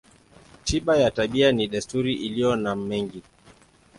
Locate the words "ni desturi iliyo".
1.51-2.55